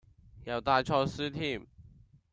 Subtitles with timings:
[0.45, 1.67] 又帶錯書添